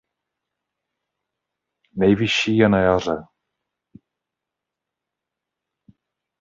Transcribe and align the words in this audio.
Nejvyšší 1.97 2.57
je 2.57 2.69
na 2.69 2.79
jaře. 2.79 3.21